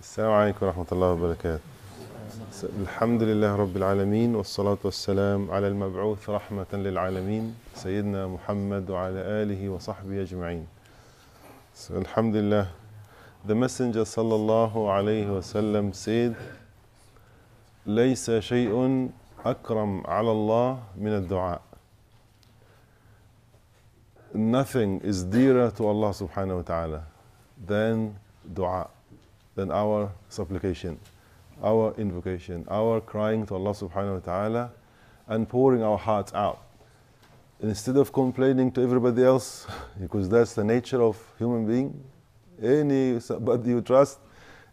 السلام 0.00 0.32
عليكم 0.32 0.66
ورحمة 0.66 0.86
الله 0.92 1.10
وبركاته. 1.12 1.60
الحمد 2.84 3.22
لله 3.22 3.56
رب 3.56 3.76
العالمين 3.76 4.34
والصلاة 4.36 4.78
والسلام 4.84 5.50
على 5.50 5.68
المبعوث 5.68 6.30
رحمة 6.30 6.66
للعالمين 6.72 7.54
سيدنا 7.74 8.26
محمد 8.26 8.90
وعلى 8.90 9.20
آله 9.42 9.68
وصحبه 9.68 10.22
أجمعين. 10.22 10.66
So, 11.72 11.96
Alhamdulillah 11.96 12.68
the 13.46 13.54
messenger 13.54 14.04
صلى 14.04 14.34
الله 14.34 14.72
عليه 14.92 15.26
وسلم 15.32 15.92
said 15.92 16.36
ليس 17.86 18.30
شيء 18.30 19.08
أكرم 19.46 20.06
على 20.06 20.30
الله 20.30 20.78
من 20.96 21.12
الدعاء 21.24 21.60
nothing 24.34 25.00
is 25.00 25.24
dearer 25.24 25.70
to 25.70 25.88
Allah 25.88 26.12
subhanahu 26.12 26.56
wa 26.56 26.62
ta'ala 26.62 27.00
than 27.66 28.14
dua. 28.44 28.95
Than 29.56 29.72
our 29.72 30.12
supplication, 30.28 31.00
our 31.64 31.94
invocation, 31.98 32.64
our 32.70 33.00
crying 33.00 33.44
to 33.46 33.54
Allah 33.54 33.72
subhanahu 33.72 34.14
wa 34.14 34.20
ta'ala 34.20 34.70
and 35.26 35.48
pouring 35.48 35.82
our 35.82 35.98
hearts 35.98 36.32
out. 36.34 36.62
Instead 37.60 37.96
of 37.96 38.12
complaining 38.12 38.70
to 38.72 38.82
everybody 38.82 39.24
else, 39.24 39.66
because 40.00 40.28
that's 40.28 40.54
the 40.54 40.62
nature 40.62 41.02
of 41.02 41.18
human 41.38 41.66
being, 41.66 42.04
any 42.62 43.18
somebody 43.18 43.70
you 43.70 43.80
trust, 43.80 44.18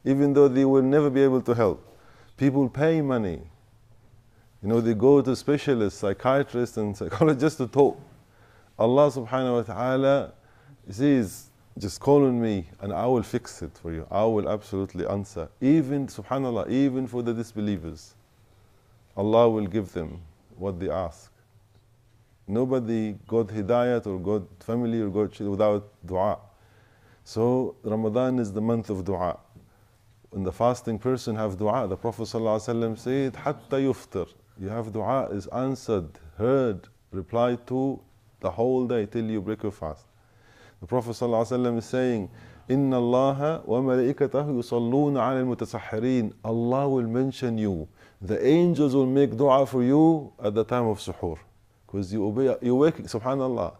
even 0.03 0.33
though 0.33 0.49
they 0.49 0.65
will 0.65 0.81
never 0.83 1.09
be 1.09 1.21
able 1.23 1.41
to 1.41 1.53
help. 1.53 1.97
People 2.35 2.67
pay 2.69 3.01
money. 3.01 3.41
You 4.61 4.69
know, 4.69 4.81
they 4.81 4.93
go 4.93 5.21
to 5.21 5.35
specialists, 5.35 5.99
psychiatrists 5.99 6.75
and 6.77 6.95
psychologists 6.99 7.57
to 7.57 7.67
talk. 7.67 7.99
Allah 8.77 9.09
subhanahu 9.11 9.55
wa 9.55 9.61
ta'ala 9.61 10.33
says, 10.89 11.47
just 11.77 11.99
call 11.99 12.25
on 12.25 12.39
me 12.39 12.67
and 12.81 12.93
I 12.93 13.05
will 13.07 13.23
fix 13.23 13.61
it 13.61 13.77
for 13.81 13.91
you. 13.91 14.07
I 14.11 14.23
will 14.25 14.47
absolutely 14.47 15.07
answer. 15.07 15.49
Even, 15.59 16.07
subhanAllah, 16.07 16.69
even 16.69 17.07
for 17.07 17.23
the 17.23 17.33
disbelievers, 17.33 18.13
Allah 19.17 19.49
will 19.49 19.67
give 19.67 19.91
them 19.91 20.21
what 20.55 20.79
they 20.79 20.89
ask. 20.89 21.31
Nobody 22.47 23.13
got 23.27 23.47
hidayat 23.47 24.05
or 24.05 24.19
got 24.19 24.63
family 24.63 25.01
or 25.01 25.09
got 25.09 25.39
without 25.39 25.89
dua. 26.05 26.37
So 27.23 27.75
Ramadan 27.83 28.37
is 28.39 28.51
the 28.51 28.61
month 28.61 28.89
of 28.89 29.05
dua. 29.05 29.39
When 30.29 30.43
the 30.43 30.51
fasting 30.51 30.99
person 30.99 31.35
have 31.35 31.57
dua, 31.57 31.87
the 31.87 31.95
Prophet 31.95 32.23
ﷺ 32.23 32.97
said, 32.99 33.35
Hatta 33.35 33.77
yuftir. 33.77 34.27
You 34.59 34.69
have 34.69 34.91
dua 34.91 35.29
is 35.31 35.47
answered, 35.47 36.09
heard, 36.37 36.87
replied 37.11 37.65
to 37.67 37.99
the 38.41 38.51
whole 38.51 38.85
day 38.87 39.05
till 39.05 39.25
you 39.25 39.41
break 39.41 39.63
your 39.63 39.71
fast. 39.71 40.05
The 40.83 40.87
Prophet 40.87 41.11
ﷺ 41.11 41.77
is 41.77 41.85
saying, 41.85 42.29
Inna 42.67 42.97
Allah 42.97 43.61
wa 43.63 43.79
malaikatahu 43.79 44.61
yusalluna 44.61 45.21
al 45.23 46.33
Allah 46.43 46.89
will 46.89 47.07
mention 47.07 47.57
you. 47.57 47.87
The 48.21 48.45
angels 48.45 48.93
will 48.93 49.05
make 49.05 49.37
dua 49.37 49.65
for 49.65 49.81
you 49.81 50.33
at 50.43 50.53
the 50.53 50.65
time 50.65 50.87
of 50.87 50.99
suhoor. 50.99 51.37
Because 51.85 52.11
you 52.11 52.27
obey, 52.27 52.53
you 52.61 52.75
wake, 52.75 52.97
subhanallah. 52.97 53.77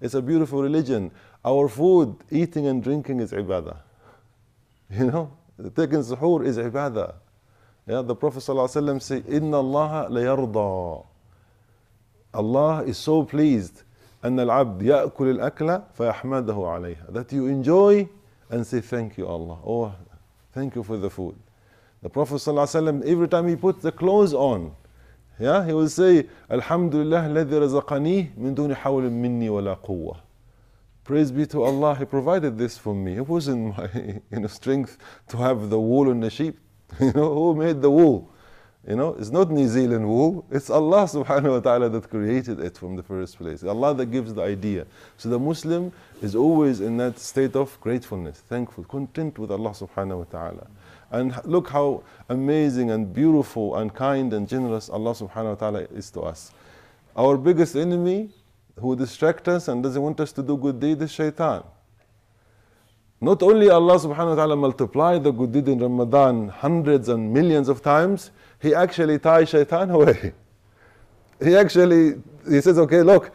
It's 0.00 0.14
a 0.14 0.22
beautiful 0.22 0.62
religion. 0.62 1.10
Our 1.44 1.68
food, 1.68 2.16
eating 2.30 2.68
and 2.68 2.82
drinking 2.82 3.20
is 3.20 3.32
ibadah. 3.32 3.76
You 4.90 5.10
know, 5.10 5.32
taking 5.76 5.98
suhoor 5.98 6.46
is 6.46 6.56
ibadah. 6.56 7.16
Yeah, 7.86 8.00
the 8.00 8.14
Prophet 8.14 8.38
ﷺ 8.38 9.02
say, 9.02 9.22
Inna 9.28 9.58
Allah 9.58 10.06
la. 10.08 11.02
Allah 12.32 12.82
is 12.84 12.96
so 12.96 13.24
pleased 13.24 13.82
أن 14.25 14.39
العبد 14.39 14.81
يأكل 14.81 15.29
الأكلة 15.29 15.83
فيحمده 15.93 16.55
عليها 16.67 17.05
that 17.11 17.31
you 17.31 17.47
enjoy 17.47 18.07
and 18.49 18.65
say 18.65 18.79
thank 18.81 19.17
you 19.17 19.27
Allah 19.27 19.57
oh 19.65 19.93
thank 20.53 20.75
you 20.75 20.83
for 20.83 20.97
the 20.97 21.09
food 21.09 21.35
the 22.01 22.09
Prophet 22.09 22.35
ﷺ 22.35 23.03
every 23.05 23.27
time 23.27 23.47
he 23.47 23.55
puts 23.55 23.81
the 23.81 23.91
clothes 23.91 24.33
on 24.33 24.71
yeah 25.39 25.65
he 25.65 25.73
will 25.73 25.89
say 25.89 26.27
Alhamdulillah 26.49 27.27
الذي 27.27 27.59
رزقني 27.59 28.31
من 28.37 28.53
دون 28.55 28.75
حول 28.75 29.09
مني 29.09 29.49
ولا 29.49 29.73
قوة 29.73 30.15
praise 31.03 31.31
be 31.31 31.45
to 31.45 31.63
Allah 31.63 31.95
he 31.95 32.05
provided 32.05 32.57
this 32.57 32.77
for 32.77 32.93
me 32.93 33.15
it 33.17 33.27
wasn't 33.27 33.75
my 33.77 33.89
you 34.31 34.39
know, 34.39 34.47
strength 34.47 34.97
to 35.29 35.37
have 35.37 35.69
the 35.69 35.79
wool 35.79 36.09
on 36.09 36.19
the 36.19 36.29
sheep 36.29 36.59
you 36.99 37.11
know 37.13 37.33
who 37.33 37.55
made 37.55 37.81
the 37.81 37.89
wool 37.89 38.29
You 38.88 38.94
know, 38.94 39.16
it's 39.18 39.30
not 39.30 39.50
New 39.50 39.66
Zealand 39.66 40.06
wool, 40.08 40.44
it's 40.50 40.70
Allah 40.70 41.04
subhanahu 41.16 41.50
wa 41.50 41.60
ta'ala 41.60 41.88
that 41.88 42.08
created 42.08 42.60
it 42.60 42.76
from 42.76 42.94
the 42.94 43.02
first 43.02 43.36
place. 43.36 43.64
Allah 43.64 43.94
that 43.94 44.06
gives 44.06 44.32
the 44.32 44.42
idea. 44.42 44.86
So 45.16 45.28
the 45.28 45.38
Muslim 45.38 45.92
is 46.22 46.36
always 46.36 46.80
in 46.80 46.96
that 46.98 47.18
state 47.18 47.56
of 47.56 47.78
gratefulness, 47.80 48.38
thankful, 48.38 48.84
content 48.84 49.38
with 49.38 49.50
Allah 49.50 49.70
subhanahu 49.70 50.18
wa 50.18 50.24
ta'ala. 50.24 50.66
And 51.10 51.34
look 51.44 51.68
how 51.68 52.02
amazing 52.28 52.90
and 52.90 53.12
beautiful 53.12 53.76
and 53.76 53.92
kind 53.92 54.32
and 54.32 54.48
generous 54.48 54.88
Allah 54.88 55.12
subhanahu 55.12 55.50
wa 55.50 55.54
ta'ala 55.54 55.80
is 55.94 56.10
to 56.12 56.20
us. 56.22 56.52
Our 57.16 57.36
biggest 57.36 57.74
enemy 57.74 58.30
who 58.78 58.94
distracts 58.94 59.48
us 59.48 59.68
and 59.68 59.82
doesn't 59.82 60.02
want 60.02 60.20
us 60.20 60.32
to 60.32 60.42
do 60.42 60.56
good 60.56 60.78
deeds 60.78 61.02
is 61.02 61.12
shaitan. 61.12 61.64
Not 63.20 63.42
only 63.42 63.70
Allah 63.70 63.94
subhanahu 63.98 64.28
wa 64.30 64.34
ta'ala 64.34 64.56
multiply 64.56 65.18
the 65.18 65.32
good 65.32 65.52
deed 65.52 65.68
in 65.68 65.78
Ramadan 65.78 66.48
hundreds 66.48 67.08
and 67.08 67.32
millions 67.32 67.68
of 67.68 67.82
times, 67.82 68.30
he 68.60 68.74
actually 68.74 69.18
ties 69.18 69.48
shaitan 69.48 69.90
away. 69.90 70.32
He 71.38 71.54
actually 71.54 72.14
he 72.48 72.62
says, 72.62 72.78
okay, 72.78 73.02
look, 73.02 73.30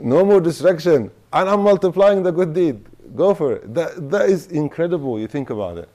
no 0.00 0.24
more 0.24 0.40
distraction, 0.40 1.10
and 1.32 1.48
I'm 1.48 1.60
multiplying 1.62 2.22
the 2.22 2.30
good 2.30 2.54
deed. 2.54 2.84
Go 3.16 3.34
for 3.34 3.54
it. 3.54 3.74
That 3.74 4.10
that 4.10 4.30
is 4.30 4.46
incredible. 4.46 5.18
You 5.18 5.26
think 5.26 5.50
about 5.50 5.78
it. 5.78 5.88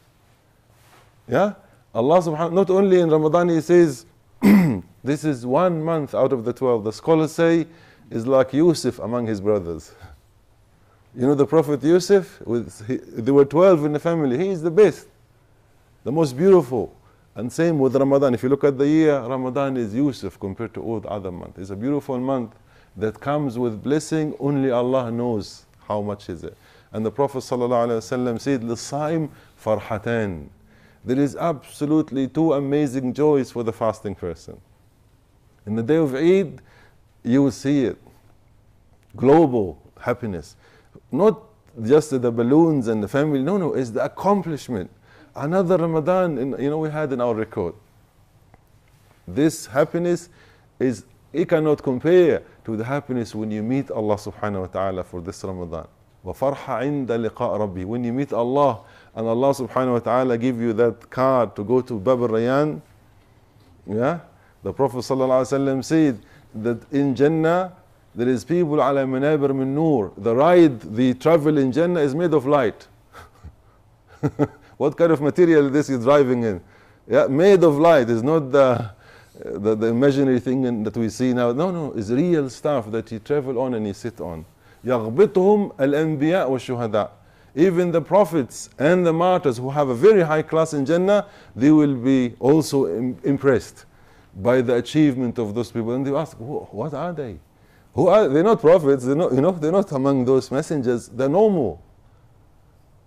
Yeah, 1.27 1.53
Allah 1.95 2.19
subhanahu 2.19 2.51
not 2.51 2.69
only 2.69 2.99
in 2.99 3.09
Ramadan 3.09 3.47
He 3.49 3.61
says, 3.61 4.05
this 5.03 5.23
is 5.23 5.45
one 5.45 5.81
month 5.81 6.13
out 6.13 6.33
of 6.33 6.43
the 6.43 6.51
twelve. 6.51 6.83
The 6.83 6.91
scholars 6.91 7.31
say 7.31 7.65
is 8.09 8.27
like 8.27 8.51
Yusuf 8.53 8.99
among 8.99 9.27
his 9.27 9.39
brothers. 9.39 9.93
You 11.17 11.25
know 11.25 11.33
the 11.33 11.47
Prophet 11.47 11.83
Yusuf, 11.83 12.39
with, 12.45 12.85
he, 12.85 12.97
there 12.97 13.33
were 13.33 13.43
12 13.43 13.85
in 13.85 13.93
the 13.93 13.99
family. 13.99 14.37
He 14.37 14.49
is 14.49 14.61
the 14.61 14.69
best, 14.69 15.07
the 16.03 16.11
most 16.11 16.37
beautiful. 16.37 16.95
And 17.33 17.51
same 17.51 17.79
with 17.79 17.95
Ramadan. 17.95 18.35
If 18.35 18.43
you 18.43 18.49
look 18.49 18.63
at 18.63 18.77
the 18.77 18.87
year, 18.87 19.19
Ramadan 19.21 19.77
is 19.77 19.95
Yusuf 19.95 20.39
compared 20.39 20.75
to 20.75 20.83
all 20.83 20.99
the 20.99 21.07
other 21.07 21.31
months. 21.31 21.57
It's 21.57 21.71
a 21.71 21.75
beautiful 21.75 22.19
month 22.19 22.53
that 22.97 23.19
comes 23.19 23.57
with 23.57 23.81
blessing. 23.81 24.35
Only 24.39 24.69
Allah 24.69 25.09
knows 25.09 25.65
how 25.87 26.01
much 26.01 26.29
is 26.29 26.43
it. 26.43 26.55
And 26.91 27.03
the 27.03 27.11
Prophet 27.11 27.39
ﷺ 27.39 28.39
said, 28.39 28.63
"L'saim 28.63 29.29
farhatan." 29.59 30.49
There 31.03 31.19
is 31.19 31.35
absolutely 31.35 32.27
two 32.27 32.53
amazing 32.53 33.13
joys 33.13 33.49
for 33.49 33.63
the 33.63 33.73
fasting 33.73 34.13
person. 34.13 34.61
In 35.65 35.75
the 35.75 35.83
day 35.83 35.97
of 35.97 36.13
Eid, 36.13 36.61
you 37.23 37.41
will 37.41 37.51
see 37.51 37.85
it. 37.85 37.97
Global 39.15 39.79
happiness 39.99 40.55
not 41.10 41.42
just 41.82 42.10
the 42.10 42.30
balloons 42.30 42.88
and 42.88 43.02
the 43.02 43.08
family. 43.08 43.40
No, 43.40 43.56
no, 43.56 43.74
it's 43.74 43.90
the 43.90 44.04
accomplishment. 44.04 44.90
Another 45.34 45.78
Ramadan, 45.78 46.38
in, 46.38 46.50
you 46.60 46.68
know, 46.68 46.78
we 46.78 46.90
had 46.90 47.12
in 47.12 47.20
our 47.20 47.34
record. 47.34 47.74
This 49.26 49.66
happiness 49.66 50.28
is, 50.78 51.04
it 51.32 51.48
cannot 51.48 51.82
compare 51.82 52.42
to 52.64 52.76
the 52.76 52.84
happiness 52.84 53.34
when 53.34 53.50
you 53.50 53.62
meet 53.62 53.90
Allah 53.90 54.16
subhanahu 54.16 54.60
wa 54.60 54.66
ta'ala 54.66 55.04
for 55.04 55.20
this 55.20 55.42
Ramadan. 55.42 55.86
وَفَرْحَ 56.24 56.54
عِنْدَ 56.54 57.06
لِقَاء 57.06 57.58
رَبِّي 57.58 57.84
When 57.84 58.04
you 58.04 58.12
meet 58.12 58.32
Allah 58.32 58.80
and 59.14 59.26
Allah 59.26 59.50
subhanahu 59.50 59.92
wa 59.94 59.98
ta'ala 59.98 60.38
give 60.38 60.60
you 60.60 60.72
that 60.74 61.10
card 61.10 61.56
to 61.56 61.64
go 61.64 61.80
to 61.80 61.98
Bab 61.98 62.20
al-Rayyan, 62.20 62.80
yeah, 63.86 64.20
the 64.62 64.72
Prophet 64.72 64.98
sallallahu 64.98 65.42
alaihi 65.42 65.58
wasallam 65.58 65.84
said 65.84 66.20
that 66.54 66.92
in 66.92 67.16
Jannah 67.16 67.72
there 68.16 68.28
is 68.28 68.44
people 68.44 68.74
ala 68.74 69.04
manabir 69.04 69.54
min 69.54 69.74
nur. 69.74 70.12
The 70.16 70.34
ride, 70.34 70.80
the 70.80 71.14
travel 71.14 71.56
in 71.58 71.72
Jannah 71.72 72.00
is 72.00 72.14
made 72.14 72.34
of 72.34 72.46
light. 72.46 72.86
what 74.76 74.96
kind 74.96 75.12
of 75.12 75.20
material 75.20 75.70
this 75.70 75.88
is 75.88 76.04
driving 76.04 76.42
in? 76.42 76.60
Yeah, 77.08 77.26
made 77.26 77.64
of 77.64 77.78
light 77.78 78.10
is 78.10 78.22
not 78.22 78.52
the, 78.52 78.90
the, 79.44 79.74
the 79.74 79.86
imaginary 79.86 80.40
thing 80.40 80.82
that 80.84 80.96
we 80.96 81.08
see 81.08 81.32
now. 81.32 81.52
No, 81.52 81.70
no, 81.70 81.92
it's 81.92 82.10
real 82.10 82.50
stuff 82.50 82.90
that 82.90 83.10
you 83.10 83.18
travel 83.18 83.58
on 83.58 83.74
and 83.74 83.86
you 83.86 83.94
sit 83.94 84.20
on. 84.20 84.44
يغبطهم 84.84 85.72
الأنبياء 85.80 86.50
والشهداء. 86.50 87.10
Even 87.54 87.92
the 87.92 88.00
prophets 88.00 88.70
and 88.78 89.06
the 89.06 89.12
martyrs 89.12 89.58
who 89.58 89.70
have 89.70 89.88
a 89.88 89.94
very 89.94 90.22
high 90.22 90.42
class 90.42 90.72
in 90.72 90.86
Jannah, 90.86 91.26
they 91.54 91.70
will 91.70 91.94
be 91.94 92.34
also 92.40 92.86
impressed 93.24 93.84
by 94.36 94.62
the 94.62 94.76
achievement 94.76 95.38
of 95.38 95.54
those 95.54 95.70
people. 95.70 95.92
And 95.92 96.06
they 96.06 96.14
ask, 96.14 96.36
what 96.38 96.94
are 96.94 97.12
they? 97.12 97.38
Who 97.93 98.07
are 98.07 98.27
they're 98.27 98.43
not 98.43 98.61
prophets, 98.61 99.05
they're 99.05 99.15
not, 99.15 99.33
you 99.33 99.41
know, 99.41 99.51
they're 99.51 99.71
not 99.71 99.91
among 99.91 100.25
those 100.25 100.51
messengers, 100.51 101.07
they're 101.07 101.29
normal. 101.29 101.81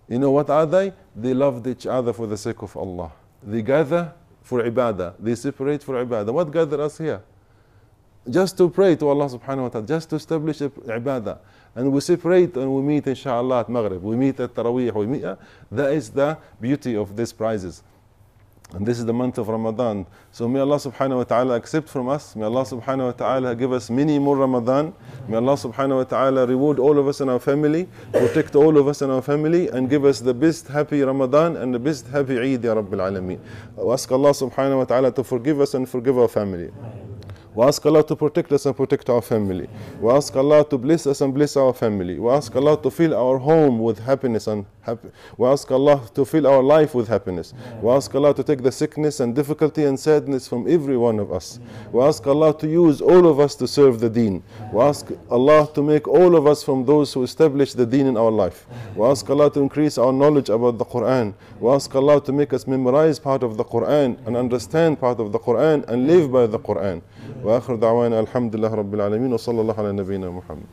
You 0.07 0.19
know 0.19 0.31
what 0.31 0.49
are 0.49 0.65
they? 0.65 0.93
They 1.15 1.33
loved 1.33 1.65
each 1.67 1.87
other 1.87 2.11
for 2.11 2.27
the 2.27 2.37
sake 2.37 2.61
of 2.61 2.75
Allah. 2.75 3.11
They 3.41 3.61
gather 3.61 4.13
for 4.41 4.61
ibadah, 4.61 5.15
they 5.19 5.35
separate 5.35 5.83
for 5.83 6.03
ibadah. 6.03 6.33
What 6.33 6.51
gather 6.51 6.81
us 6.81 6.97
here? 6.97 7.21
Just 8.29 8.57
to 8.57 8.69
pray 8.69 8.95
to 8.97 9.07
Allah 9.07 9.25
subhanahu 9.25 9.63
wa 9.63 9.69
ta'ala, 9.69 9.87
just 9.87 10.09
to 10.09 10.17
establish 10.17 10.59
ibadah. 10.59 11.39
and 11.75 11.91
we 11.91 12.01
separate 12.01 12.55
and 12.57 12.73
we 12.73 12.81
meet 12.81 13.07
inshallah 13.07 13.61
at 13.61 13.69
Maghrib. 13.69 14.01
We 14.03 14.15
meet 14.15 14.39
at 14.39 14.53
Taraweeh. 14.53 14.93
We 14.93 15.07
meet. 15.07 15.23
That 15.71 15.93
is 15.93 16.09
the 16.09 16.37
beauty 16.59 16.95
of 16.95 17.15
these 17.15 17.31
prizes. 17.31 17.83
And 18.73 18.85
this 18.85 18.99
is 18.99 19.05
the 19.05 19.13
month 19.13 19.37
of 19.37 19.49
Ramadan. 19.49 20.05
So 20.31 20.47
may 20.47 20.61
Allah 20.61 20.77
subhanahu 20.77 21.17
wa 21.17 21.23
ta'ala 21.25 21.55
accept 21.55 21.89
from 21.89 22.07
us. 22.07 22.37
May 22.37 22.45
Allah 22.45 22.63
subhanahu 22.63 23.05
wa 23.07 23.11
ta'ala 23.11 23.55
give 23.55 23.73
us 23.73 23.89
many 23.89 24.17
more 24.17 24.37
Ramadan. 24.37 24.93
May 25.27 25.37
Allah 25.37 25.55
subhanahu 25.55 25.97
wa 25.97 26.03
ta'ala 26.05 26.47
reward 26.47 26.79
all 26.79 26.97
of 26.97 27.05
us 27.07 27.19
and 27.19 27.29
our 27.29 27.39
family, 27.39 27.89
protect 28.13 28.55
all 28.55 28.77
of 28.77 28.87
us 28.87 29.01
and 29.01 29.11
our 29.11 29.21
family, 29.21 29.67
and 29.67 29.89
give 29.89 30.05
us 30.05 30.21
the 30.21 30.33
best 30.33 30.69
happy 30.69 31.01
Ramadan 31.01 31.57
and 31.57 31.73
the 31.73 31.79
best 31.79 32.07
happy 32.07 32.39
Eid, 32.39 32.63
Ya 32.63 32.73
Rabbil 32.73 33.03
Alameen. 33.03 33.39
We 33.75 33.91
ask 33.91 34.09
Allah 34.09 34.31
subhanahu 34.31 34.77
wa 34.77 34.85
ta'ala 34.85 35.11
to 35.11 35.23
forgive 35.23 35.59
us 35.59 35.73
and 35.73 35.87
forgive 35.87 36.17
our 36.17 36.29
family. 36.29 36.71
We 37.53 37.65
ask 37.65 37.85
Allah 37.85 38.01
to 38.05 38.15
protect 38.15 38.53
us 38.53 38.65
and 38.65 38.73
protect 38.73 39.09
our 39.09 39.21
family. 39.21 39.67
We 39.99 40.09
ask 40.09 40.33
Allah 40.33 40.63
to 40.69 40.77
bless 40.77 41.05
us 41.05 41.19
and 41.19 41.33
bless 41.33 41.57
our 41.57 41.73
family. 41.73 42.17
We 42.17 42.29
ask 42.29 42.55
Allah 42.55 42.81
to 42.81 42.89
fill 42.89 43.13
our 43.13 43.37
home 43.37 43.79
with 43.79 43.99
happiness 43.99 44.47
and 44.47 44.65
happy. 44.82 45.08
We 45.36 45.46
ask 45.48 45.70
Allah 45.70 46.00
to 46.14 46.24
fill 46.24 46.46
our 46.46 46.62
life 46.62 46.94
with 46.94 47.08
happiness. 47.08 47.52
We 47.82 47.90
ask 47.90 48.14
Allah 48.14 48.32
to 48.34 48.44
take 48.44 48.62
the 48.62 48.70
sickness 48.72 49.20
and 49.20 49.34
difficulty 49.34 49.84
and 49.84 49.98
sadness 49.98 50.46
from 50.46 50.62
every 50.76 50.96
one 50.96 51.18
of 51.18 51.32
us. 51.32 51.58
We 51.92 52.00
ask 52.02 52.24
Allah 52.26 52.56
to 52.58 52.68
use 52.68 53.00
all 53.00 53.26
of 53.26 53.40
us 53.40 53.54
to 53.56 53.66
serve 53.66 53.98
the 53.98 54.08
deen. 54.08 54.42
We 54.72 54.80
ask 54.80 55.10
Allah 55.30 55.68
to 55.74 55.82
make 55.82 56.06
all 56.06 56.36
of 56.36 56.46
us 56.46 56.62
from 56.62 56.84
those 56.84 57.12
who 57.12 57.24
establish 57.24 57.72
the 57.74 57.86
deen 57.86 58.06
in 58.06 58.16
our 58.16 58.30
life. 58.30 58.66
We 58.94 59.04
ask 59.06 59.28
Allah 59.28 59.50
to 59.52 59.60
increase 59.60 59.98
our 59.98 60.12
knowledge 60.12 60.48
about 60.48 60.78
the 60.78 60.84
Quran. 60.84 61.34
We 61.60 61.68
ask 61.70 61.92
Allah 61.94 62.20
to 62.22 62.32
make 62.32 62.52
us 62.52 62.66
memorize 62.66 63.18
part 63.18 63.42
of 63.42 63.56
the 63.56 63.64
Quran 63.64 64.16
and 64.26 64.36
understand 64.36 65.00
part 65.00 65.18
of 65.18 65.32
the 65.32 65.38
Quran 65.38 65.86
and 65.88 66.06
live 66.06 66.30
by 66.30 66.46
the 66.46 66.58
Quran. 66.58 67.02
واخر 67.44 67.74
دعوانا 67.76 68.20
الحمد 68.20 68.56
لله 68.56 68.74
رب 68.74 68.94
العالمين 68.94 69.32
وصلى 69.32 69.60
الله 69.60 69.74
على 69.78 69.92
نبينا 69.92 70.30
محمد 70.30 70.66